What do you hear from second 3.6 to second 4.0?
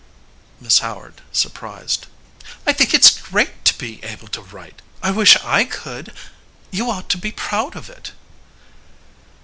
to be